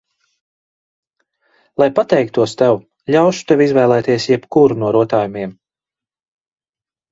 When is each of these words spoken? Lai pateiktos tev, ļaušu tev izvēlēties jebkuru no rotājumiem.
Lai 1.81 1.87
pateiktos 1.99 2.55
tev, 2.63 2.79
ļaušu 3.17 3.47
tev 3.53 3.63
izvēlēties 3.67 4.27
jebkuru 4.35 4.81
no 4.87 4.93
rotājumiem. 4.99 5.57